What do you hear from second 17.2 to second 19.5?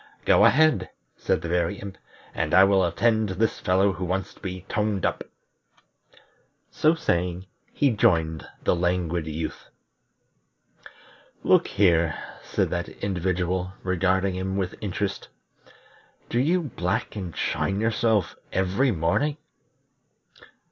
shine yourself every morning?"